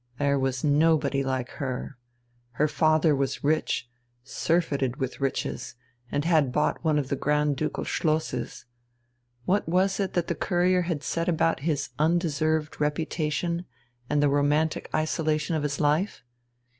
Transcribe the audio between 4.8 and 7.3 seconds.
with riches, and had bought one of the